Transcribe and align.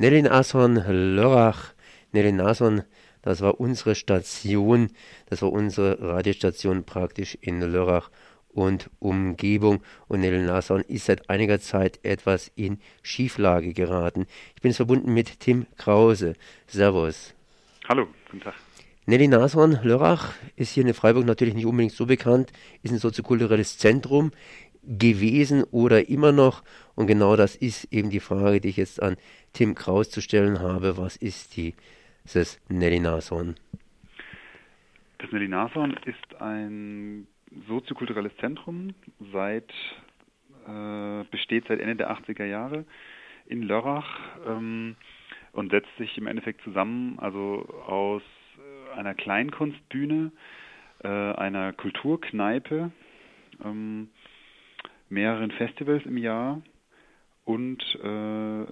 Nelly 0.00 0.22
Nashorn 0.22 0.76
Lörrach. 1.16 1.74
Nelly 2.12 2.30
Nashorn, 2.30 2.84
das 3.22 3.40
war 3.40 3.58
unsere 3.58 3.96
Station, 3.96 4.90
das 5.28 5.42
war 5.42 5.50
unsere 5.50 6.00
Radiostation 6.00 6.84
praktisch 6.84 7.36
in 7.40 7.60
Lörrach 7.60 8.08
und 8.46 8.90
Umgebung. 9.00 9.82
Und 10.06 10.20
Nelly 10.20 10.46
Nashorn 10.46 10.82
ist 10.82 11.06
seit 11.06 11.28
einiger 11.28 11.60
Zeit 11.60 11.98
etwas 12.04 12.52
in 12.54 12.78
Schieflage 13.02 13.72
geraten. 13.72 14.28
Ich 14.54 14.62
bin 14.62 14.72
verbunden 14.72 15.12
mit 15.12 15.40
Tim 15.40 15.66
Krause. 15.76 16.34
Servus. 16.68 17.34
Hallo, 17.88 18.06
guten 18.26 18.44
Tag. 18.44 18.54
Nelly 19.06 19.26
Nashorn 19.26 19.80
Lörrach 19.82 20.34
ist 20.54 20.74
hier 20.74 20.86
in 20.86 20.94
Freiburg 20.94 21.24
natürlich 21.24 21.54
nicht 21.54 21.66
unbedingt 21.66 21.94
so 21.94 22.06
bekannt, 22.06 22.52
ist 22.82 22.92
ein 22.92 22.98
soziokulturelles 22.98 23.78
Zentrum 23.78 24.30
gewesen 24.88 25.64
oder 25.70 26.08
immer 26.08 26.32
noch. 26.32 26.64
Und 26.94 27.06
genau 27.06 27.36
das 27.36 27.54
ist 27.54 27.92
eben 27.92 28.10
die 28.10 28.20
Frage, 28.20 28.60
die 28.60 28.68
ich 28.68 28.78
jetzt 28.78 29.02
an 29.02 29.16
Tim 29.52 29.74
Kraus 29.74 30.10
zu 30.10 30.20
stellen 30.20 30.60
habe. 30.60 30.96
Was 30.96 31.16
ist 31.16 31.56
dieses 31.56 32.60
Nelly 32.68 33.00
Nashorn? 33.00 33.56
Das 35.18 35.30
Nelly 35.30 35.48
Nashorn 35.48 35.96
ist 36.06 36.40
ein 36.40 37.26
soziokulturelles 37.66 38.32
Zentrum, 38.40 38.94
seit, 39.32 39.70
äh, 40.66 41.24
besteht 41.30 41.66
seit 41.68 41.80
Ende 41.80 41.96
der 41.96 42.10
80er 42.10 42.44
Jahre 42.44 42.84
in 43.46 43.62
Lörrach 43.62 44.18
ähm, 44.46 44.96
und 45.52 45.70
setzt 45.70 45.94
sich 45.98 46.16
im 46.18 46.26
Endeffekt 46.26 46.62
zusammen, 46.62 47.18
also 47.18 47.66
aus 47.86 48.22
äh, 48.58 48.98
einer 48.98 49.14
Kleinkunstbühne, 49.14 50.30
äh, 51.02 51.08
einer 51.08 51.72
Kulturkneipe, 51.72 52.90
ähm, 53.64 54.08
mehreren 55.08 55.50
Festivals 55.52 56.04
im 56.06 56.16
Jahr 56.16 56.62
und 57.48 57.82
äh, 58.04 58.66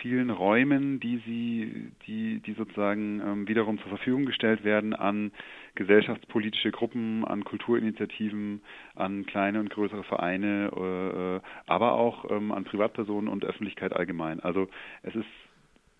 vielen 0.00 0.30
Räumen, 0.30 0.98
die 0.98 1.18
sie, 1.26 1.92
die, 2.06 2.40
die 2.40 2.54
sozusagen 2.54 3.20
ähm, 3.20 3.48
wiederum 3.48 3.78
zur 3.78 3.88
Verfügung 3.88 4.24
gestellt 4.24 4.64
werden 4.64 4.94
an 4.94 5.30
gesellschaftspolitische 5.74 6.70
Gruppen, 6.70 7.26
an 7.26 7.44
Kulturinitiativen, 7.44 8.62
an 8.94 9.26
kleine 9.26 9.60
und 9.60 9.68
größere 9.68 10.04
Vereine, 10.04 10.70
äh, 10.74 11.36
äh 11.36 11.40
aber 11.66 11.92
auch 11.92 12.30
ähm, 12.30 12.50
an 12.50 12.64
Privatpersonen 12.64 13.28
und 13.28 13.44
Öffentlichkeit 13.44 13.92
allgemein. 13.92 14.40
Also 14.40 14.68
es 15.02 15.14
ist 15.14 15.28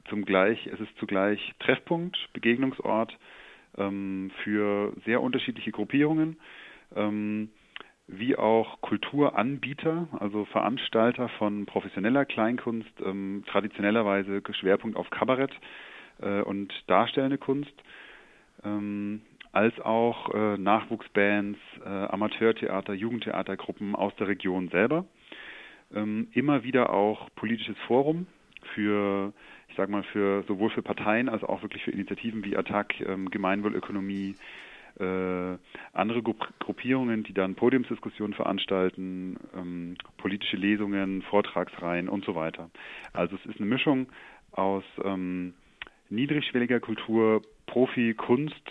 zum 0.09 0.25
gleich, 0.25 0.67
es 0.67 0.81
ist 0.81 0.97
zugleich 0.99 1.55
Treffpunkt, 1.59 2.17
Begegnungsort 2.33 3.19
ähm, 3.77 4.31
für 4.43 4.95
sehr 5.05 5.21
unterschiedliche 5.21 5.73
Gruppierungen. 5.73 6.39
Ähm, 6.97 7.51
wie 8.07 8.37
auch 8.37 8.81
Kulturanbieter, 8.81 10.09
also 10.19 10.45
Veranstalter 10.47 11.29
von 11.31 11.67
professioneller 11.67 12.25
Kleinkunst, 12.25 12.93
ähm, 13.05 13.45
traditionellerweise 13.47 14.43
Schwerpunkt 14.53 14.97
auf 14.97 15.09
Kabarett 15.11 15.53
äh, 16.21 16.43
und 16.43 16.73
darstellende 16.87 17.39
Kunst, 17.39 17.73
ähm, 18.63 19.23
als 19.53 19.79
auch 19.81 20.35
äh, 20.35 20.59
Nachwuchsbands, 20.59 21.59
äh, 21.85 21.89
Amateurtheater, 21.89 22.93
Jugendtheatergruppen 22.93 23.95
aus 23.95 24.15
der 24.17 24.29
Region 24.29 24.69
selber. 24.69 25.07
Ähm, 25.95 26.29
immer 26.33 26.65
wieder 26.65 26.93
auch 26.93 27.29
politisches 27.37 27.77
Forum 27.87 28.27
für, 28.75 29.33
ich 29.69 29.77
sag 29.77 29.89
mal, 29.89 30.03
für 30.03 30.43
sowohl 30.49 30.71
für 30.71 30.83
Parteien 30.83 31.29
als 31.29 31.45
auch 31.45 31.63
wirklich 31.63 31.85
für 31.85 31.93
Initiativen 31.93 32.45
wie 32.45 32.57
Attac, 32.57 33.01
ähm, 33.01 33.31
Gemeinwohlökonomie, 33.31 34.35
äh, 34.99 35.59
andere 35.93 36.23
Gruppierungen, 36.23 37.25
die 37.25 37.35
dann 37.35 37.55
Podiumsdiskussionen 37.55 38.35
veranstalten, 38.35 39.37
ähm, 39.57 39.97
politische 40.19 40.57
Lesungen, 40.57 41.23
Vortragsreihen 41.23 42.09
und 42.09 42.25
so 42.25 42.35
weiter. 42.35 42.71
Also 43.13 43.37
es 43.37 43.47
ist 43.47 43.61
eine 43.61 43.69
Mischung 43.69 44.07
aus 44.53 44.85
ähm, 45.03 45.55
niedrigschwelliger 46.11 46.81
Kultur, 46.81 47.43
Profi, 47.67 48.15
Kunst, 48.15 48.63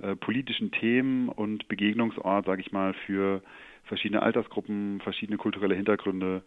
äh, 0.00 0.16
politischen 0.16 0.72
Themen 0.72 1.28
und 1.28 1.68
Begegnungsort, 1.68 2.46
sage 2.46 2.60
ich 2.60 2.72
mal, 2.72 2.94
für 3.06 3.42
verschiedene 3.84 4.22
Altersgruppen, 4.22 5.00
verschiedene 5.00 5.38
kulturelle 5.38 5.74
Hintergründe. 5.74 6.42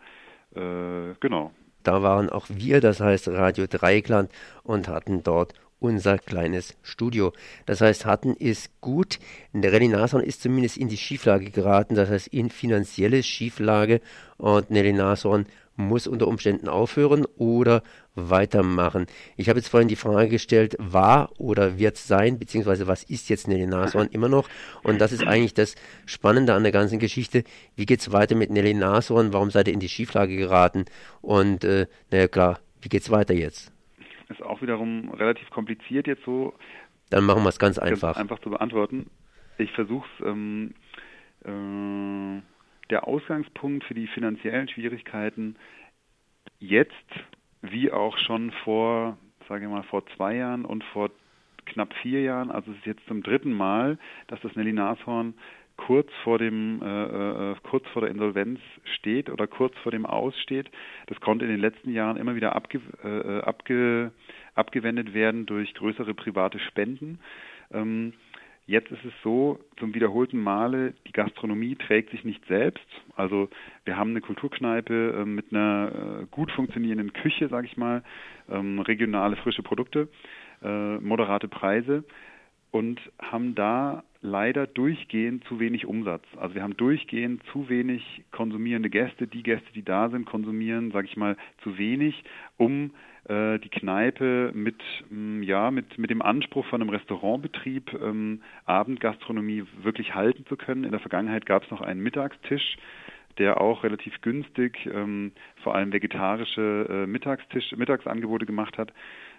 Äh, 0.55 1.15
genau. 1.19 1.51
Da 1.83 2.01
waren 2.01 2.29
auch 2.29 2.47
wir, 2.49 2.81
das 2.81 2.99
heißt 2.99 3.27
Radio 3.29 3.67
Dreieckland, 3.67 4.31
und 4.63 4.87
hatten 4.87 5.21
dort 5.23 5.53
unser 5.85 6.17
kleines 6.17 6.75
Studio. 6.81 7.31
Das 7.67 7.79
heißt, 7.79 8.05
Hatten 8.05 8.33
ist 8.33 8.69
gut. 8.81 9.19
Der 9.53 9.71
Rallye 9.71 9.87
Nashorn 9.87 10.23
ist 10.23 10.41
zumindest 10.41 10.77
in 10.77 10.89
die 10.89 10.97
Schieflage 10.97 11.51
geraten, 11.51 11.93
das 11.93 12.09
heißt 12.09 12.27
in 12.29 12.49
finanzielle 12.49 13.21
Schieflage. 13.21 14.01
Und 14.37 14.71
Nelly 14.71 14.93
Nashorn 14.93 15.45
muss 15.75 16.07
unter 16.07 16.27
Umständen 16.27 16.69
aufhören 16.69 17.25
oder 17.37 17.83
weitermachen. 18.15 19.05
Ich 19.35 19.47
habe 19.47 19.59
jetzt 19.59 19.67
vorhin 19.67 19.89
die 19.89 19.95
Frage 19.95 20.29
gestellt, 20.29 20.75
war 20.79 21.29
oder 21.37 21.77
wird 21.77 21.97
sein, 21.97 22.39
beziehungsweise 22.39 22.87
was 22.87 23.03
ist 23.03 23.29
jetzt 23.29 23.47
Nelly 23.47 23.67
Nashorn 23.67 24.07
immer 24.07 24.29
noch? 24.29 24.49
Und 24.83 24.99
das 24.99 25.11
ist 25.11 25.23
eigentlich 25.27 25.53
das 25.53 25.75
Spannende 26.05 26.53
an 26.53 26.63
der 26.63 26.71
ganzen 26.71 26.97
Geschichte. 26.97 27.43
Wie 27.75 27.85
geht 27.85 27.99
es 27.99 28.11
weiter 28.11 28.35
mit 28.35 28.49
Nelly 28.49 28.73
Nashorn? 28.73 29.33
Warum 29.33 29.51
seid 29.51 29.67
ihr 29.67 29.73
in 29.73 29.79
die 29.79 29.89
Schieflage 29.89 30.35
geraten? 30.35 30.85
Und 31.21 31.63
äh, 31.63 31.85
naja 32.09 32.27
klar, 32.27 32.59
wie 32.81 32.89
geht 32.89 33.03
es 33.03 33.11
weiter 33.11 33.35
jetzt? 33.35 33.74
Ist 34.29 34.41
auch 34.41 34.61
wiederum 34.61 35.11
relativ 35.11 35.49
kompliziert 35.49 36.07
jetzt 36.07 36.23
so. 36.25 36.53
Dann 37.09 37.25
machen 37.25 37.43
wir 37.43 37.49
es 37.49 37.59
ganz 37.59 37.77
einfach. 37.77 38.15
Ganz 38.15 38.17
einfach 38.17 38.39
zu 38.39 38.49
beantworten. 38.49 39.09
Ich 39.57 39.71
versuche 39.71 40.07
es. 40.19 40.25
Ähm, 40.25 40.73
äh, 41.43 42.41
der 42.89 43.07
Ausgangspunkt 43.07 43.83
für 43.85 43.93
die 43.93 44.07
finanziellen 44.07 44.67
Schwierigkeiten 44.67 45.55
jetzt, 46.59 46.91
wie 47.61 47.91
auch 47.91 48.17
schon 48.17 48.51
vor, 48.63 49.17
sage 49.47 49.65
ich 49.65 49.71
mal, 49.71 49.83
vor 49.83 50.05
zwei 50.15 50.35
Jahren 50.35 50.65
und 50.65 50.83
vor 50.85 51.09
knapp 51.65 51.93
vier 52.01 52.21
Jahren, 52.21 52.51
also 52.51 52.71
es 52.71 52.77
ist 52.77 52.85
jetzt 52.85 53.07
zum 53.07 53.23
dritten 53.23 53.53
Mal, 53.53 53.97
dass 54.27 54.39
das 54.41 54.55
Nelly 54.55 54.73
Nashorn 54.73 55.33
kurz 55.77 56.09
vor 56.23 56.39
dem 56.39 56.81
äh, 56.81 57.51
äh, 57.51 57.55
kurz 57.63 57.85
vor 57.89 58.01
der 58.01 58.11
Insolvenz 58.11 58.59
steht 58.95 59.29
oder 59.29 59.47
kurz 59.47 59.75
vor 59.83 59.91
dem 59.91 60.05
Aussteht. 60.05 60.69
Das 61.07 61.19
konnte 61.19 61.45
in 61.45 61.51
den 61.51 61.59
letzten 61.59 61.91
Jahren 61.91 62.17
immer 62.17 62.35
wieder 62.35 62.55
abge, 62.55 62.81
äh, 63.03 63.41
abge, 63.41 64.11
abgewendet 64.55 65.13
werden 65.13 65.45
durch 65.45 65.73
größere 65.73 66.13
private 66.13 66.59
Spenden. 66.59 67.19
Ähm, 67.71 68.13
Jetzt 68.67 68.91
ist 68.91 69.05
es 69.05 69.13
so, 69.23 69.59
zum 69.77 69.93
wiederholten 69.93 70.41
Male, 70.41 70.95
die 71.07 71.11
Gastronomie 71.11 71.75
trägt 71.75 72.09
sich 72.09 72.23
nicht 72.23 72.43
selbst. 72.47 72.85
Also 73.15 73.47
wir 73.83 73.95
haben 73.95 74.09
eine 74.09 74.21
Kulturkneipe 74.21 75.21
äh, 75.21 75.25
mit 75.25 75.51
einer 75.51 75.91
äh, 76.23 76.25
gut 76.31 76.51
funktionierenden 76.51 77.13
Küche, 77.13 77.47
sage 77.47 77.67
ich 77.67 77.77
mal, 77.77 78.01
ähm, 78.49 78.79
regionale 78.79 79.35
frische 79.35 79.61
Produkte, 79.61 80.07
äh, 80.63 80.97
moderate 80.97 81.47
Preise 81.47 82.05
und 82.71 82.99
haben 83.21 83.53
da 83.53 84.03
leider 84.25 84.67
durchgehend 84.67 85.43
zu 85.45 85.59
wenig 85.59 85.85
Umsatz. 85.85 86.23
Also 86.37 86.55
wir 86.55 86.63
haben 86.63 86.75
durchgehend 86.75 87.43
zu 87.51 87.69
wenig 87.69 88.23
konsumierende 88.31 88.89
Gäste. 88.89 89.27
Die 89.27 89.43
Gäste, 89.43 89.71
die 89.73 89.83
da 89.83 90.09
sind, 90.09 90.25
konsumieren, 90.25 90.91
sage 90.91 91.07
ich 91.07 91.15
mal, 91.15 91.37
zu 91.63 91.77
wenig, 91.77 92.23
um 92.57 92.91
äh, 93.29 93.59
die 93.59 93.69
Kneipe 93.69 94.51
mit 94.53 94.81
mh, 95.09 95.39
mm, 95.39 95.43
ja 95.43 95.71
mit 95.71 95.97
mit 95.97 96.09
dem 96.09 96.21
Anspruch 96.21 96.65
von 96.65 96.81
einem 96.81 96.89
Restaurantbetrieb 96.89 97.93
ähm, 97.93 98.41
Abendgastronomie 98.65 99.63
wirklich 99.83 100.15
halten 100.15 100.45
zu 100.47 100.57
können. 100.57 100.83
In 100.83 100.91
der 100.91 100.99
Vergangenheit 100.99 101.45
gab 101.45 101.63
es 101.63 101.71
noch 101.71 101.81
einen 101.81 102.01
Mittagstisch 102.01 102.77
der 103.37 103.59
auch 103.59 103.83
relativ 103.83 104.21
günstig 104.21 104.85
ähm, 104.85 105.31
vor 105.61 105.75
allem 105.75 105.91
vegetarische 105.91 106.87
äh, 106.89 107.05
Mittagstisch, 107.05 107.73
Mittagsangebote 107.75 108.45
gemacht 108.45 108.77
hat. 108.77 108.93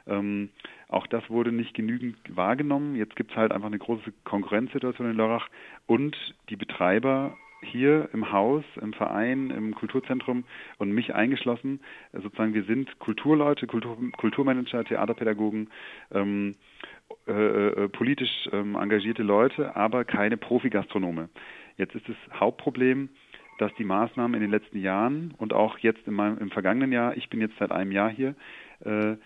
Ähm, 0.06 0.50
auch 0.88 1.06
das 1.06 1.28
wurde 1.30 1.52
nicht 1.52 1.74
genügend 1.74 2.16
wahrgenommen. 2.28 2.96
Jetzt 2.96 3.16
gibt 3.16 3.32
es 3.32 3.36
halt 3.36 3.52
einfach 3.52 3.66
eine 3.66 3.78
große 3.78 4.12
Konkurrenzsituation 4.24 5.10
in 5.10 5.16
Lörrach 5.16 5.48
und 5.86 6.16
die 6.48 6.56
Betreiber 6.56 7.36
hier 7.62 8.08
im 8.12 8.32
Haus, 8.32 8.64
im 8.80 8.92
Verein, 8.92 9.50
im 9.50 9.74
Kulturzentrum 9.74 10.44
und 10.78 10.92
mich 10.92 11.14
eingeschlossen. 11.14 11.80
Äh, 12.12 12.20
sozusagen, 12.20 12.54
wir 12.54 12.64
sind 12.64 12.98
Kulturleute, 12.98 13.66
Kultur, 13.66 13.96
Kulturmanager, 14.16 14.84
Theaterpädagogen, 14.84 15.70
ähm, 16.12 16.54
äh, 17.26 17.32
äh, 17.32 17.88
politisch 17.88 18.48
ähm, 18.52 18.76
engagierte 18.76 19.22
Leute, 19.22 19.74
aber 19.76 20.04
keine 20.04 20.36
Profi-Gastronome. 20.36 21.28
Jetzt 21.76 21.94
ist 21.94 22.08
das 22.08 22.16
Hauptproblem, 22.38 23.08
dass 23.58 23.74
die 23.74 23.84
Maßnahmen 23.84 24.34
in 24.34 24.40
den 24.40 24.50
letzten 24.50 24.78
Jahren 24.78 25.34
und 25.38 25.52
auch 25.52 25.78
jetzt 25.78 26.06
in 26.06 26.14
meinem, 26.14 26.38
im 26.38 26.50
vergangenen 26.50 26.92
Jahr, 26.92 27.16
ich 27.16 27.28
bin 27.28 27.40
jetzt 27.40 27.56
seit 27.58 27.72
einem 27.72 27.92
Jahr 27.92 28.10
hier, 28.10 28.34
äh, 28.84 29.16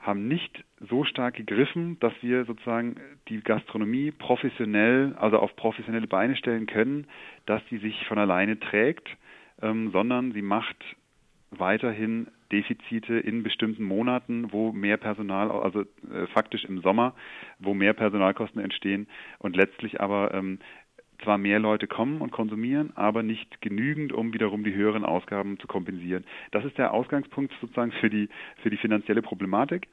haben 0.00 0.28
nicht 0.28 0.64
so 0.88 1.04
stark 1.04 1.34
gegriffen, 1.34 1.98
dass 2.00 2.12
wir 2.22 2.44
sozusagen 2.46 2.96
die 3.28 3.40
Gastronomie 3.40 4.10
professionell, 4.10 5.14
also 5.18 5.38
auf 5.38 5.54
professionelle 5.56 6.06
Beine 6.06 6.36
stellen 6.36 6.66
können, 6.66 7.06
dass 7.46 7.62
sie 7.68 7.78
sich 7.78 8.06
von 8.06 8.18
alleine 8.18 8.58
trägt, 8.58 9.08
ähm, 9.60 9.90
sondern 9.90 10.32
sie 10.32 10.42
macht 10.42 10.76
weiterhin 11.50 12.28
Defizite 12.52 13.14
in 13.18 13.42
bestimmten 13.42 13.84
Monaten, 13.84 14.52
wo 14.52 14.72
mehr 14.72 14.96
Personal, 14.96 15.50
also 15.50 15.82
äh, 15.82 16.26
faktisch 16.32 16.64
im 16.64 16.80
Sommer, 16.80 17.14
wo 17.58 17.74
mehr 17.74 17.92
Personalkosten 17.92 18.60
entstehen 18.60 19.06
und 19.38 19.56
letztlich 19.56 20.00
aber 20.00 20.32
ähm, 20.34 20.58
zwar 21.22 21.38
mehr 21.38 21.58
Leute 21.58 21.86
kommen 21.86 22.20
und 22.20 22.30
konsumieren, 22.30 22.92
aber 22.96 23.22
nicht 23.22 23.60
genügend, 23.60 24.12
um 24.12 24.32
wiederum 24.32 24.64
die 24.64 24.74
höheren 24.74 25.04
Ausgaben 25.04 25.58
zu 25.58 25.66
kompensieren. 25.66 26.24
Das 26.50 26.64
ist 26.64 26.78
der 26.78 26.92
Ausgangspunkt 26.92 27.52
sozusagen 27.60 27.92
für 27.92 28.10
die, 28.10 28.28
für 28.62 28.70
die 28.70 28.76
finanzielle 28.76 29.22
Problematik. 29.22 29.88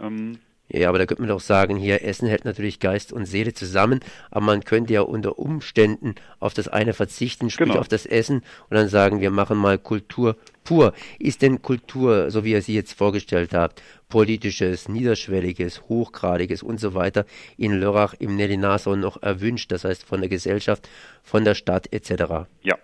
Ähm, 0.00 0.38
ja, 0.78 0.88
aber 0.88 0.98
da 0.98 1.06
könnte 1.06 1.22
man 1.22 1.28
doch 1.28 1.40
sagen, 1.40 1.76
hier 1.76 2.02
Essen 2.02 2.28
hält 2.28 2.44
natürlich 2.44 2.80
Geist 2.80 3.12
und 3.12 3.26
Seele 3.26 3.54
zusammen, 3.54 4.00
aber 4.30 4.44
man 4.44 4.64
könnte 4.64 4.92
ja 4.92 5.02
unter 5.02 5.38
Umständen 5.38 6.14
auf 6.40 6.54
das 6.54 6.68
eine 6.68 6.92
verzichten, 6.92 7.50
sprich 7.50 7.68
genau. 7.68 7.80
auf 7.80 7.88
das 7.88 8.06
Essen 8.06 8.42
und 8.68 8.76
dann 8.76 8.88
sagen, 8.88 9.20
wir 9.20 9.30
machen 9.30 9.56
mal 9.56 9.78
Kultur 9.78 10.36
pur. 10.64 10.94
Ist 11.18 11.42
denn 11.42 11.62
Kultur, 11.62 12.30
so 12.30 12.44
wie 12.44 12.52
ihr 12.52 12.62
sie 12.62 12.74
jetzt 12.74 12.94
vorgestellt 12.94 13.54
habt, 13.54 13.82
politisches, 14.08 14.88
niederschwelliges, 14.88 15.82
hochgradiges 15.88 16.62
und 16.62 16.80
so 16.80 16.94
weiter 16.94 17.26
in 17.56 17.72
Lörrach 17.72 18.14
im 18.18 18.36
Nelly-Nassau 18.36 18.96
noch 18.96 19.22
erwünscht, 19.22 19.70
das 19.70 19.84
heißt 19.84 20.04
von 20.04 20.20
der 20.20 20.28
Gesellschaft, 20.28 20.88
von 21.22 21.44
der 21.44 21.54
Stadt 21.54 21.92
etc.? 21.92 22.48
Ja, 22.62 22.78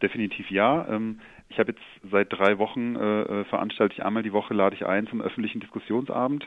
definitiv 0.00 0.50
ja. 0.50 0.86
Ähm, 0.88 1.20
ich 1.48 1.58
habe 1.58 1.72
jetzt 1.72 2.10
seit 2.10 2.32
drei 2.32 2.58
Wochen 2.58 2.96
äh, 2.96 3.22
äh, 3.22 3.44
veranstalte 3.44 3.94
ich 3.94 4.04
einmal 4.04 4.22
die 4.22 4.32
Woche, 4.32 4.54
lade 4.54 4.76
ich 4.76 4.86
ein 4.86 5.06
zum 5.06 5.20
öffentlichen 5.20 5.60
Diskussionsabend 5.60 6.46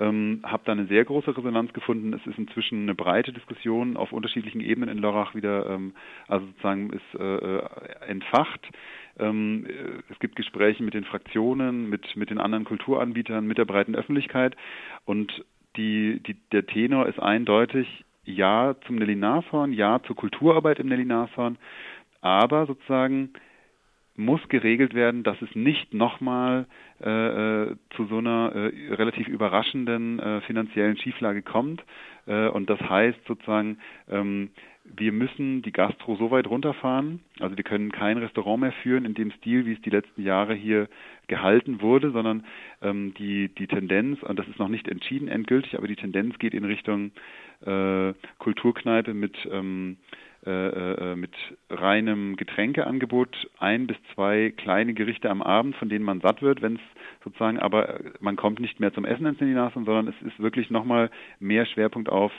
ähm, 0.00 0.40
habe 0.44 0.62
da 0.64 0.72
eine 0.72 0.86
sehr 0.86 1.04
große 1.04 1.36
Resonanz 1.36 1.72
gefunden. 1.72 2.12
Es 2.12 2.24
ist 2.26 2.38
inzwischen 2.38 2.82
eine 2.82 2.94
breite 2.94 3.32
Diskussion 3.32 3.96
auf 3.96 4.12
unterschiedlichen 4.12 4.60
Ebenen 4.60 4.90
in 4.90 4.98
Lörrach 4.98 5.34
wieder, 5.34 5.68
ähm, 5.70 5.94
also 6.28 6.46
sozusagen 6.46 6.90
ist 6.90 7.20
äh, 7.20 7.36
äh 7.36 7.62
entfacht. 8.06 8.60
Ähm, 9.18 9.66
äh, 9.66 10.12
es 10.12 10.18
gibt 10.20 10.36
Gespräche 10.36 10.82
mit 10.82 10.94
den 10.94 11.04
Fraktionen, 11.04 11.88
mit, 11.88 12.16
mit 12.16 12.30
den 12.30 12.38
anderen 12.38 12.64
Kulturanbietern, 12.64 13.46
mit 13.46 13.58
der 13.58 13.64
breiten 13.64 13.96
Öffentlichkeit 13.96 14.56
und 15.04 15.44
die, 15.76 16.20
die, 16.26 16.36
der 16.52 16.66
Tenor 16.66 17.06
ist 17.06 17.20
eindeutig 17.20 18.04
Ja 18.24 18.76
zum 18.86 18.96
Nelly 18.96 19.16
Nashorn, 19.16 19.72
Ja 19.72 20.00
zur 20.04 20.16
Kulturarbeit 20.16 20.78
im 20.78 20.88
Nelly 20.88 21.04
Nashorn, 21.04 21.58
aber 22.20 22.66
sozusagen 22.66 23.32
muss 24.18 24.40
geregelt 24.48 24.94
werden, 24.94 25.22
dass 25.22 25.40
es 25.40 25.54
nicht 25.54 25.94
nochmal 25.94 26.66
äh, 27.00 27.68
äh, 27.68 27.76
zu 27.90 28.06
so 28.06 28.18
einer 28.18 28.52
äh, 28.52 28.94
relativ 28.94 29.28
überraschenden 29.28 30.18
äh, 30.18 30.40
finanziellen 30.42 30.98
Schieflage 30.98 31.42
kommt. 31.42 31.84
Äh, 32.26 32.48
und 32.48 32.68
das 32.68 32.80
heißt 32.80 33.18
sozusagen, 33.26 33.78
ähm, 34.10 34.50
wir 34.96 35.12
müssen 35.12 35.62
die 35.62 35.70
Gastro 35.70 36.16
so 36.16 36.30
weit 36.30 36.48
runterfahren, 36.48 37.20
also 37.40 37.56
wir 37.56 37.64
können 37.64 37.92
kein 37.92 38.18
Restaurant 38.18 38.60
mehr 38.60 38.72
führen 38.72 39.04
in 39.04 39.14
dem 39.14 39.30
Stil, 39.32 39.66
wie 39.66 39.74
es 39.74 39.82
die 39.82 39.90
letzten 39.90 40.22
Jahre 40.22 40.54
hier 40.54 40.88
gehalten 41.26 41.82
wurde, 41.82 42.10
sondern 42.10 42.44
ähm, 42.82 43.12
die, 43.18 43.48
die 43.54 43.66
Tendenz, 43.66 44.22
und 44.22 44.38
das 44.38 44.48
ist 44.48 44.58
noch 44.58 44.68
nicht 44.68 44.88
entschieden 44.88 45.28
endgültig, 45.28 45.76
aber 45.76 45.86
die 45.86 45.96
Tendenz 45.96 46.38
geht 46.38 46.54
in 46.54 46.64
Richtung 46.64 47.12
äh, 47.64 48.14
Kulturkneipe 48.38 49.12
mit 49.12 49.36
ähm, 49.52 49.98
äh, 49.98 50.06
äh, 50.06 50.27
mit 50.44 51.34
reinem 51.68 52.36
Getränkeangebot 52.36 53.50
ein 53.58 53.86
bis 53.86 53.96
zwei 54.14 54.52
kleine 54.56 54.94
Gerichte 54.94 55.28
am 55.30 55.42
Abend, 55.42 55.76
von 55.76 55.88
denen 55.88 56.04
man 56.04 56.20
satt 56.20 56.42
wird, 56.42 56.62
wenn 56.62 56.76
es 56.76 56.80
sozusagen, 57.24 57.58
aber 57.58 58.00
man 58.20 58.36
kommt 58.36 58.60
nicht 58.60 58.80
mehr 58.80 58.92
zum 58.92 59.04
Essen 59.04 59.26
ins 59.26 59.38
Seminar, 59.38 59.72
sondern 59.74 60.08
es 60.08 60.14
ist 60.22 60.38
wirklich 60.40 60.70
nochmal 60.70 61.10
mehr 61.40 61.66
Schwerpunkt 61.66 62.08
auf 62.08 62.32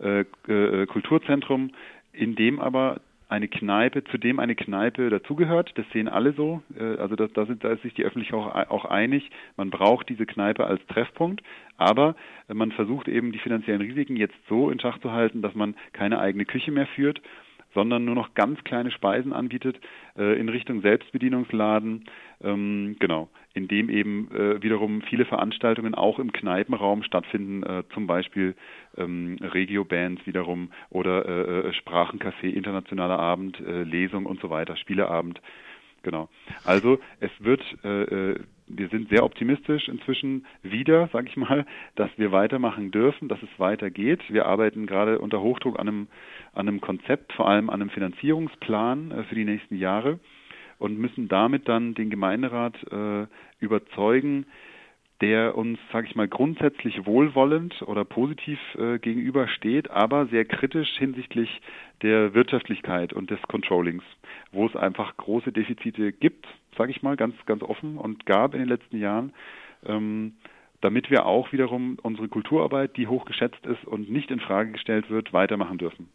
äh, 0.00 0.24
äh, 0.48 0.86
Kulturzentrum, 0.86 1.72
in 2.12 2.34
dem 2.34 2.58
aber 2.60 3.00
eine 3.30 3.48
Kneipe, 3.48 4.04
zu 4.04 4.18
dem 4.18 4.40
eine 4.40 4.54
Kneipe 4.54 5.08
dazugehört. 5.08 5.72
Das 5.76 5.86
sehen 5.92 6.08
alle 6.08 6.32
so. 6.32 6.62
Äh, 6.78 6.96
also 6.96 7.16
da, 7.16 7.28
da, 7.28 7.46
sind, 7.46 7.64
da 7.64 7.70
ist 7.70 7.82
sich 7.82 7.94
die 7.94 8.04
Öffentlichkeit 8.04 8.38
auch, 8.38 8.70
auch 8.70 8.84
einig. 8.84 9.30
Man 9.56 9.70
braucht 9.70 10.08
diese 10.08 10.26
Kneipe 10.26 10.66
als 10.66 10.84
Treffpunkt, 10.86 11.42
aber 11.76 12.16
man 12.48 12.72
versucht 12.72 13.08
eben 13.08 13.32
die 13.32 13.38
finanziellen 13.38 13.80
Risiken 13.80 14.16
jetzt 14.16 14.34
so 14.48 14.70
in 14.70 14.80
Schach 14.80 14.98
zu 14.98 15.12
halten, 15.12 15.42
dass 15.42 15.54
man 15.54 15.74
keine 15.92 16.18
eigene 16.18 16.44
Küche 16.44 16.72
mehr 16.72 16.86
führt 16.86 17.20
sondern 17.74 18.04
nur 18.04 18.14
noch 18.14 18.34
ganz 18.34 18.62
kleine 18.64 18.90
Speisen 18.90 19.32
anbietet 19.32 19.80
äh, 20.16 20.38
in 20.38 20.48
Richtung 20.48 20.80
Selbstbedienungsladen, 20.82 22.04
ähm, 22.42 22.96
genau, 22.98 23.28
in 23.54 23.68
dem 23.68 23.88
eben 23.90 24.30
äh, 24.32 24.62
wiederum 24.62 25.02
viele 25.02 25.24
Veranstaltungen 25.24 25.94
auch 25.94 26.18
im 26.18 26.32
Kneipenraum 26.32 27.02
stattfinden, 27.02 27.62
äh, 27.62 27.82
zum 27.92 28.06
Beispiel 28.06 28.54
ähm, 28.96 29.38
Regio-Bands 29.40 30.26
wiederum 30.26 30.70
oder 30.90 31.26
äh, 31.26 31.68
äh, 31.68 31.72
Sprachencafé, 31.72 32.48
internationaler 32.48 33.18
Abend, 33.18 33.60
äh, 33.60 33.82
Lesung 33.82 34.26
und 34.26 34.40
so 34.40 34.50
weiter, 34.50 34.76
Spieleabend. 34.76 35.40
Genau. 36.02 36.28
Also 36.64 36.98
es 37.20 37.30
wird, 37.40 37.62
äh, 37.84 38.36
wir 38.76 38.88
sind 38.88 39.08
sehr 39.10 39.24
optimistisch 39.24 39.88
inzwischen 39.88 40.46
wieder, 40.62 41.08
sage 41.12 41.28
ich 41.28 41.36
mal, 41.36 41.66
dass 41.96 42.10
wir 42.16 42.32
weitermachen 42.32 42.90
dürfen, 42.90 43.28
dass 43.28 43.42
es 43.42 43.48
weitergeht. 43.58 44.20
Wir 44.28 44.46
arbeiten 44.46 44.86
gerade 44.86 45.18
unter 45.18 45.40
Hochdruck 45.40 45.78
an 45.78 45.88
einem, 45.88 46.08
an 46.52 46.68
einem 46.68 46.80
Konzept, 46.80 47.32
vor 47.32 47.48
allem 47.48 47.70
an 47.70 47.80
einem 47.80 47.90
Finanzierungsplan 47.90 49.10
äh, 49.10 49.24
für 49.24 49.34
die 49.34 49.44
nächsten 49.44 49.76
Jahre 49.76 50.18
und 50.78 50.98
müssen 50.98 51.28
damit 51.28 51.68
dann 51.68 51.94
den 51.94 52.10
Gemeinderat 52.10 52.74
äh, 52.90 53.26
überzeugen, 53.60 54.46
der 55.20 55.56
uns, 55.56 55.78
sage 55.92 56.06
ich 56.06 56.16
mal, 56.16 56.28
grundsätzlich 56.28 57.04
wohlwollend 57.04 57.82
oder 57.82 58.04
positiv 58.04 58.58
äh, 58.76 58.98
gegenübersteht, 58.98 59.90
aber 59.90 60.26
sehr 60.26 60.46
kritisch 60.46 60.88
hinsichtlich 60.96 61.60
der 62.02 62.32
Wirtschaftlichkeit 62.32 63.12
und 63.12 63.30
des 63.30 63.40
Controllings, 63.42 64.02
wo 64.52 64.66
es 64.66 64.74
einfach 64.74 65.14
große 65.18 65.52
Defizite 65.52 66.12
gibt, 66.12 66.46
sage 66.76 66.90
ich 66.90 67.02
mal, 67.02 67.16
ganz, 67.16 67.34
ganz 67.46 67.62
offen 67.62 67.98
und 67.98 68.26
gab 68.26 68.54
in 68.54 68.60
den 68.60 68.68
letzten 68.68 68.98
Jahren. 68.98 69.32
Ähm, 69.84 70.34
damit 70.80 71.10
wir 71.10 71.26
auch 71.26 71.52
wiederum 71.52 71.98
unsere 72.02 72.28
Kulturarbeit, 72.28 72.96
die 72.96 73.06
hoch 73.06 73.26
geschätzt 73.26 73.66
ist 73.66 73.84
und 73.84 74.10
nicht 74.10 74.30
in 74.30 74.40
Frage 74.40 74.72
gestellt 74.72 75.10
wird, 75.10 75.32
weitermachen 75.32 75.78
dürfen. 75.78 76.08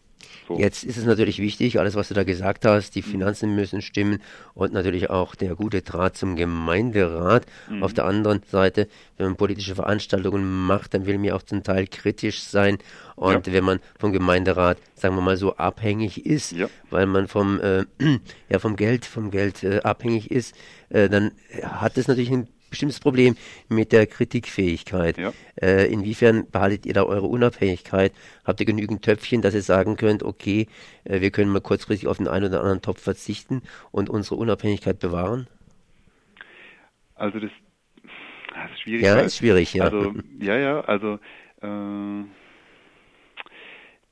So. 0.48 0.60
Jetzt 0.60 0.84
ist 0.84 0.98
es 0.98 1.06
natürlich 1.06 1.40
wichtig, 1.40 1.80
alles 1.80 1.96
was 1.96 2.08
du 2.08 2.14
da 2.14 2.24
gesagt 2.24 2.66
hast, 2.66 2.96
die 2.96 3.02
mhm. 3.02 3.06
Finanzen 3.06 3.56
müssen 3.56 3.82
stimmen 3.82 4.22
und 4.54 4.74
natürlich 4.74 5.10
auch 5.10 5.36
der 5.36 5.56
gute 5.56 5.82
Draht 5.82 6.18
zum 6.18 6.36
Gemeinderat. 6.36 7.46
Mhm. 7.70 7.84
Auf 7.84 7.94
der 7.94 8.06
anderen 8.06 8.42
Seite, 8.50 8.88
wenn 9.18 9.28
man 9.28 9.36
politische 9.38 9.76
Veranstaltungen 9.76 10.66
macht, 10.66 10.94
dann 10.94 11.06
will 11.06 11.18
man 11.18 11.32
auch 11.32 11.42
zum 11.42 11.64
Teil 11.64 11.88
kritisch 11.88 12.42
sein. 12.42 12.78
Und 13.16 13.48
ja. 13.48 13.54
wenn 13.54 13.64
man 13.64 13.80
vom 13.98 14.12
Gemeinderat, 14.12 14.78
sagen 14.94 15.16
wir 15.16 15.22
mal 15.22 15.38
so, 15.38 15.56
abhängig 15.56 16.26
ist, 16.26 16.52
ja. 16.52 16.68
weil 16.90 17.08
man 17.08 17.28
vom, 17.28 17.60
äh, 17.60 17.86
ja, 18.50 18.60
vom 18.60 18.76
Geld, 18.76 19.06
vom 19.06 19.32
Geld 19.32 19.64
äh, 19.64 19.80
abhängig 19.82 20.30
ist, 20.32 20.56
äh, 20.90 21.10
dann 21.10 21.32
hat 21.64 21.98
das 21.98 22.08
natürlich 22.08 22.32
einen 22.32 22.48
bestimmtes 22.70 23.00
Problem 23.00 23.36
mit 23.70 23.92
der 23.92 24.08
Kritikfähigkeit. 24.08 25.18
Ja. 25.18 25.34
Äh, 25.62 25.92
inwiefern 25.92 26.48
behaltet 26.52 26.86
ihr 26.86 26.94
da 26.94 27.04
eure 27.04 27.28
Unabhängigkeit? 27.28 28.14
Habt 28.44 28.60
ihr 28.60 28.66
genügend 28.66 29.04
Töpfchen, 29.04 29.42
dass 29.42 29.54
ihr 29.54 29.62
sagen 29.62 29.96
könnt, 29.98 30.24
okay, 30.24 30.68
äh, 31.04 31.22
wir 31.22 31.32
können 31.32 31.52
mal 31.52 31.62
kurzfristig 31.62 32.08
auf 32.08 32.18
den 32.18 32.28
einen 32.28 32.46
oder 32.46 32.60
anderen 32.60 32.82
Topf 32.82 33.02
verzichten 33.02 33.62
und 33.92 34.10
unsere 34.10 34.36
Unabhängigkeit 34.36 35.00
bewahren? 35.00 35.48
Also 37.16 37.40
das, 37.40 37.52
das 38.54 38.72
ist 38.72 38.82
schwierig. 38.82 39.06
Ja, 39.06 39.20
ist 39.20 39.38
schwierig, 39.38 39.74
ja. 39.74 39.86
Also, 39.86 40.14
ja, 40.40 40.58
ja, 40.58 40.82
also 40.82 41.20
äh, 41.62 42.24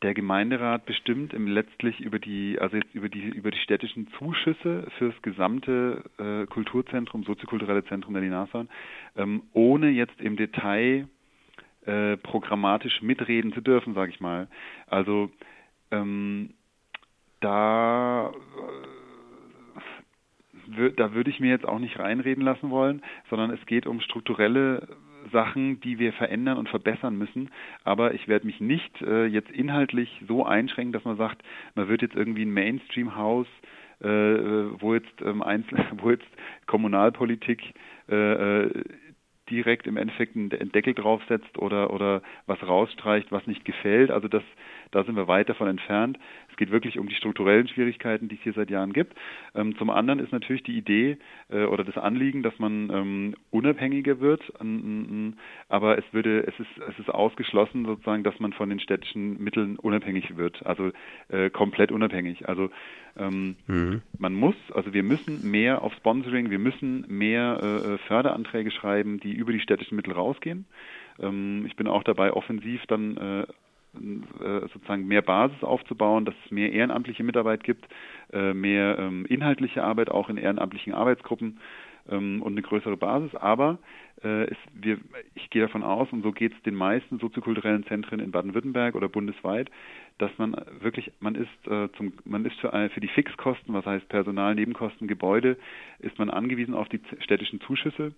der 0.04 0.14
Gemeinderat 0.14 0.86
bestimmt 0.86 1.34
im 1.34 1.48
letztlich 1.48 2.02
über 2.02 2.20
die, 2.20 2.60
also 2.60 2.76
jetzt 2.76 2.94
über 2.94 3.10
die, 3.10 3.30
über 3.30 3.52
die 3.52 3.60
städtischen 3.60 4.08
Zuschüsse 4.20 4.88
fürs 4.98 5.20
gesamte 5.22 6.04
äh, 6.18 6.46
Kulturzentrum, 6.46 7.24
soziokulturelle 7.24 7.86
Zentrum 7.86 8.14
der 8.14 8.24
Linasan, 8.24 8.70
ähm, 9.16 9.44
ohne 9.54 9.90
jetzt 9.90 10.20
im 10.20 10.36
Detail 10.36 11.08
äh, 11.86 12.18
programmatisch 12.18 13.02
mitreden 13.02 13.54
zu 13.54 13.62
dürfen, 13.62 13.94
sage 13.94 14.12
ich 14.12 14.20
mal. 14.20 14.48
Also 14.88 15.32
ähm, 15.92 16.54
da 17.40 18.30
äh, 18.30 19.04
da 20.96 21.14
würde 21.14 21.30
ich 21.30 21.40
mir 21.40 21.50
jetzt 21.50 21.68
auch 21.68 21.80
nicht 21.80 22.00
reinreden 22.00 22.44
lassen 22.44 22.70
wollen, 22.70 23.02
sondern 23.30 23.52
es 23.52 23.66
geht 23.66 23.86
um 23.86 24.00
strukturelle 24.00 24.88
Sachen, 25.32 25.80
die 25.82 26.00
wir 26.00 26.14
verändern 26.14 26.58
und 26.58 26.70
verbessern 26.70 27.18
müssen. 27.18 27.50
Aber 27.84 28.14
ich 28.14 28.28
werde 28.28 28.46
mich 28.46 28.60
nicht 28.60 29.02
äh, 29.02 29.26
jetzt 29.26 29.52
inhaltlich 29.52 30.22
so 30.28 30.46
einschränken, 30.46 30.94
dass 30.94 31.06
man 31.06 31.18
sagt, 31.18 31.44
man 31.76 31.88
wird 31.88 32.02
jetzt 32.02 32.16
irgendwie 32.16 32.46
ein 32.46 32.54
Mainstream-Haus, 32.54 33.48
äh, 34.02 34.08
wo 34.08 34.94
jetzt 34.94 35.22
ähm, 35.22 35.44
wo 36.02 36.10
jetzt 36.10 36.28
Kommunalpolitik 36.66 37.62
äh, 38.10 38.64
äh, 38.66 38.84
direkt 39.50 39.88
im 39.88 39.98
Endeffekt 39.98 40.36
einen 40.36 40.72
Deckel 40.72 40.94
draufsetzt 40.94 41.58
oder 41.58 41.92
oder 41.92 42.22
was 42.46 42.62
rausstreicht, 42.62 43.32
was 43.32 43.46
nicht 43.48 43.66
gefällt. 43.66 44.12
Also 44.12 44.28
das 44.28 44.44
da 44.94 45.04
sind 45.04 45.16
wir 45.16 45.28
weit 45.28 45.50
davon 45.50 45.68
entfernt. 45.68 46.20
Es 46.52 46.58
geht 46.58 46.72
wirklich 46.72 47.00
um 47.00 47.08
die 47.08 47.16
strukturellen 47.16 47.68
Schwierigkeiten, 47.68 48.30
die 48.30 48.36
es 48.36 48.42
hier 48.42 48.54
seit 48.54 48.70
Jahren 48.70 48.94
gibt. 48.94 49.16
Ähm, 49.56 49.76
zum 49.78 49.90
anderen 49.90 50.20
ist 50.20 50.32
natürlich 50.32 50.62
die 50.64 50.78
Idee 50.78 51.18
äh, 51.50 51.64
oder 51.64 51.84
das 51.84 51.98
Anliegen, 51.98 52.44
dass 52.44 52.58
man 52.60 52.92
ähm, 52.92 53.36
unabhängiger 53.50 54.20
wird, 54.20 54.42
aber 55.70 55.98
es 55.98 56.04
würde, 56.12 56.46
es 56.46 56.60
ist, 56.60 56.70
es 56.90 57.00
ist 57.00 57.10
ausgeschlossen 57.10 57.86
sozusagen, 57.86 58.24
dass 58.24 58.40
man 58.40 58.54
von 58.54 58.70
den 58.70 58.80
städtischen 58.80 59.42
Mitteln 59.44 59.78
unabhängig 59.78 60.38
wird, 60.38 60.64
also 60.66 60.92
äh, 61.30 61.50
komplett 61.50 61.92
unabhängig. 61.92 62.48
Also 62.48 62.70
ähm, 63.18 63.56
mhm. 63.68 64.02
man 64.18 64.34
muss, 64.34 64.56
also 64.74 64.94
wir 64.94 65.04
müssen 65.04 65.50
mehr 65.50 65.82
auf 65.82 65.94
Sponsoring, 65.94 66.50
wir 66.50 66.60
müssen 66.60 67.06
mehr 67.08 67.60
äh, 67.62 67.98
Förderanträge 68.08 68.72
schreiben, 68.72 69.20
die 69.20 69.34
über 69.34 69.52
die 69.52 69.60
städtischen 69.60 69.96
Mittel 69.96 70.14
rausgehen. 70.14 70.66
Ähm, 71.20 71.66
ich 71.66 71.76
bin 71.76 71.88
auch 71.88 72.04
dabei, 72.04 72.34
offensiv 72.34 72.82
dann 72.88 73.18
äh, 73.18 73.46
äh, 73.94 74.68
sozusagen 74.74 75.06
mehr 75.06 75.22
Basis 75.22 75.64
aufzubauen, 75.64 76.26
dass 76.26 76.34
es 76.44 76.52
mehr 76.52 76.72
ehrenamtliche 76.72 77.24
Mitarbeit 77.24 77.64
gibt, 77.64 77.86
äh, 78.32 78.54
mehr 78.54 78.98
ähm, 78.98 79.26
inhaltliche 79.28 79.84
Arbeit 79.84 80.10
auch 80.10 80.30
in 80.30 80.38
ehrenamtlichen 80.38 80.94
Arbeitsgruppen 80.94 81.60
ähm, 82.10 82.42
und 82.42 82.54
eine 82.54 82.62
größere 82.62 82.98
Basis. 82.98 83.36
Aber 83.36 83.80
äh, 84.24 84.46
es, 84.46 84.58
wir, 84.74 85.00
ich 85.36 85.50
gehe 85.50 85.62
davon 85.62 85.84
aus, 85.84 86.12
und 86.12 86.24
so 86.24 86.32
geht 86.32 86.54
es 86.54 86.62
den 86.64 86.76
meisten 86.76 87.20
soziokulturellen 87.20 87.86
Zentren 87.86 88.20
in 88.20 88.32
Baden-Württemberg 88.32 88.96
oder 88.96 89.10
bundesweit, 89.10 89.70
dass 90.18 90.32
man 90.38 90.56
wirklich, 90.80 91.12
man 91.20 91.36
ist 91.36 91.68
äh, 91.68 91.90
zum, 91.98 92.14
man 92.26 92.46
ist 92.46 92.60
für, 92.60 92.72
für 92.94 93.02
die 93.02 93.08
Fixkosten, 93.08 93.74
was 93.74 93.86
heißt 93.86 94.08
Personal, 94.10 94.56
Nebenkosten, 94.56 95.08
Gebäude, 95.08 95.58
ist 96.00 96.18
man 96.20 96.30
angewiesen 96.30 96.74
auf 96.76 96.90
die 96.90 97.02
städtischen 97.20 97.62
Zuschüsse 97.62 98.14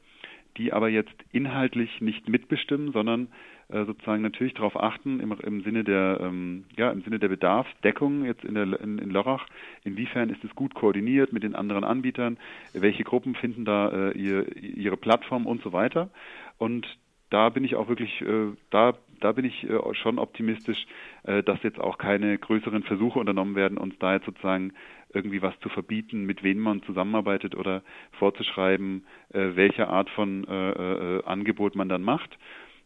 die 0.58 0.74
aber 0.74 0.90
jetzt 0.90 1.16
inhaltlich 1.32 2.02
nicht 2.02 2.30
mitbestimmen, 2.30 2.92
sondern 2.92 3.28
äh, 3.70 3.86
sozusagen 3.86 4.22
natürlich 4.22 4.54
darauf 4.54 4.80
achten 4.80 5.20
im, 5.20 5.32
im 5.32 5.62
Sinne 5.62 5.84
der 5.84 6.20
ähm, 6.22 6.66
ja 6.78 6.92
im 6.92 7.02
Sinne 7.02 7.20
der 7.20 7.30
Bedarfsdeckung 7.30 8.26
jetzt 8.26 8.44
in 8.46 8.56
der 8.56 8.80
in, 8.80 9.00
in 9.00 9.10
Lörrach. 9.10 9.48
Inwiefern 9.84 10.30
ist 10.30 10.44
es 10.44 10.56
gut 10.56 10.76
koordiniert 10.76 11.34
mit 11.34 11.44
den 11.44 11.56
anderen 11.56 11.84
Anbietern? 11.84 12.38
Welche 12.74 13.04
Gruppen 13.04 13.36
finden 13.36 13.66
da 13.66 13.90
äh, 13.90 14.12
ihr, 14.18 14.56
ihre 14.56 14.98
Plattform 14.98 15.46
und 15.46 15.64
so 15.64 15.74
weiter? 15.74 16.10
Und 16.58 16.88
da 17.30 17.50
bin 17.50 17.64
ich 17.64 17.76
auch 17.76 17.88
wirklich 17.88 18.22
äh, 18.22 18.54
da 18.70 18.94
da 19.22 19.32
bin 19.32 19.46
ich 19.46 19.64
äh, 19.64 19.80
schon 19.94 20.20
optimistisch, 20.20 20.86
äh, 21.24 21.42
dass 21.42 21.64
jetzt 21.64 21.80
auch 21.80 21.98
keine 21.98 22.38
größeren 22.38 22.84
Versuche 22.84 23.20
unternommen 23.20 23.56
werden, 23.56 23.78
uns 23.78 23.98
da 24.00 24.14
jetzt 24.14 24.26
sozusagen 24.26 24.74
irgendwie 25.14 25.42
was 25.42 25.58
zu 25.62 25.70
verbieten, 25.70 26.26
mit 26.26 26.44
wem 26.44 26.60
man 26.60 26.84
zusammenarbeitet 26.84 27.56
oder 27.56 27.84
vorzuschreiben, 28.20 29.06
welche 29.30 29.88
Art 29.88 30.10
von 30.10 30.46
Angebot 30.46 31.74
man 31.74 31.88
dann 31.88 32.02
macht. 32.02 32.38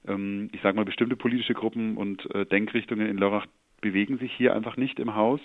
Ähm, 0.07 0.49
ich 0.51 0.61
sage 0.61 0.75
mal, 0.75 0.85
bestimmte 0.85 1.15
politische 1.15 1.55
Gruppen 1.55 1.97
und 1.97 2.29
Denkrichtungen 2.51 3.07
in 3.07 3.17
Lörrach 3.17 3.47
bewegen 3.81 4.19
sich 4.19 4.31
hier 4.31 4.53
einfach 4.53 4.77
nicht 4.77 4.99
im 4.99 5.15
Haus 5.15 5.41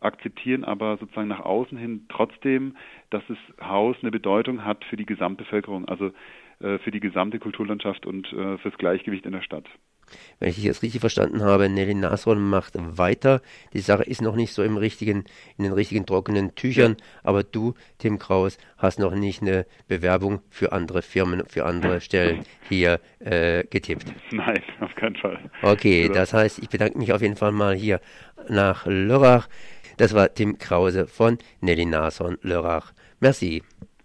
akzeptieren 0.00 0.64
aber 0.64 0.96
sozusagen 0.98 1.28
nach 1.28 1.40
außen 1.40 1.76
hin 1.76 2.06
trotzdem, 2.08 2.76
dass 3.10 3.22
das 3.28 3.38
Haus 3.60 3.96
eine 4.00 4.10
Bedeutung 4.10 4.64
hat 4.64 4.84
für 4.84 4.96
die 4.96 5.06
Gesamtbevölkerung, 5.06 5.86
also 5.86 6.12
für 6.60 6.90
die 6.90 7.00
gesamte 7.00 7.38
Kulturlandschaft 7.38 8.06
und 8.06 8.32
äh, 8.32 8.58
fürs 8.58 8.76
Gleichgewicht 8.78 9.26
in 9.26 9.32
der 9.32 9.42
Stadt. 9.42 9.64
Wenn 10.38 10.50
ich 10.50 10.56
dich 10.56 10.64
jetzt 10.64 10.82
richtig 10.82 11.00
verstanden 11.00 11.42
habe, 11.42 11.68
Nelly 11.68 11.94
Nasron 11.94 12.40
macht 12.40 12.74
weiter. 12.76 13.42
Die 13.72 13.80
Sache 13.80 14.04
ist 14.04 14.22
noch 14.22 14.36
nicht 14.36 14.52
so 14.52 14.62
im 14.62 14.76
richtigen, 14.76 15.24
in 15.56 15.64
den 15.64 15.72
richtigen 15.72 16.06
trockenen 16.06 16.54
Tüchern, 16.54 16.96
aber 17.22 17.42
du, 17.42 17.74
Tim 17.98 18.18
Kraus, 18.18 18.58
hast 18.76 18.98
noch 18.98 19.14
nicht 19.14 19.42
eine 19.42 19.66
Bewerbung 19.86 20.40
für 20.50 20.72
andere 20.72 21.02
Firmen, 21.02 21.44
für 21.46 21.64
andere 21.64 22.00
Stellen 22.00 22.44
hier 22.68 23.00
äh, 23.18 23.64
getippt. 23.64 24.06
Nein, 24.30 24.62
auf 24.80 24.94
keinen 24.94 25.16
Fall. 25.16 25.38
Okay, 25.62 26.06
Oder? 26.06 26.14
das 26.14 26.32
heißt, 26.32 26.58
ich 26.60 26.68
bedanke 26.68 26.98
mich 26.98 27.12
auf 27.12 27.22
jeden 27.22 27.36
Fall 27.36 27.52
mal 27.52 27.74
hier 27.74 28.00
nach 28.48 28.86
Lörrach. 28.86 29.48
Das 29.96 30.14
war 30.14 30.32
Tim 30.32 30.58
Krause 30.58 31.06
von 31.06 31.38
Nelly 31.60 31.84
Nason 31.84 32.38
Lörrach. 32.42 32.92
Merci. 33.20 33.62